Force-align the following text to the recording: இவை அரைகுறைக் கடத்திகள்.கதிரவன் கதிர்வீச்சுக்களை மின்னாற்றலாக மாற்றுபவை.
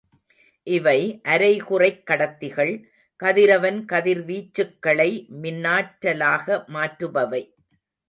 இவை 0.67 1.21
அரைகுறைக் 1.23 2.01
கடத்திகள்.கதிரவன் 2.05 3.79
கதிர்வீச்சுக்களை 3.93 5.09
மின்னாற்றலாக 5.41 6.63
மாற்றுபவை. 6.67 7.43